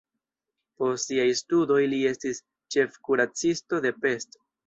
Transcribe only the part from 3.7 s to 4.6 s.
de Pest.